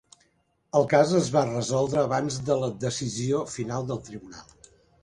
[0.79, 4.55] El cas es va resoldre abans de la decisió final del tribunal.